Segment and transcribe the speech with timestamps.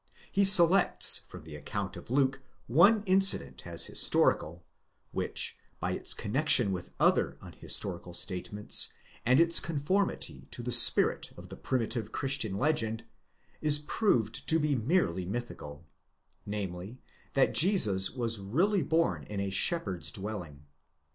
[0.31, 4.65] He selects from the account of Luke one incident as historical
[5.11, 8.93] which, by its connexion with other unhistorical statements
[9.27, 13.03] and its conformity to the spirit of the primitive christian legend,
[13.61, 15.85] is proved to be merely mythical;
[16.47, 16.99] namely,
[17.33, 20.65] that Jesus was really born in a shepherd's dwelling.